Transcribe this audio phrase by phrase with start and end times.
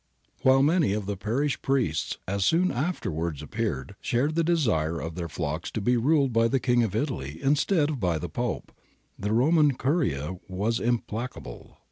[0.39, 5.13] ^ While many of the parish priests, as soon afterwards appeared, shared the desire of
[5.13, 8.71] their flocks to be ruled by the King of Italy instead of by the Pope,'
[9.19, 11.77] ^ the Roman curia was implacable.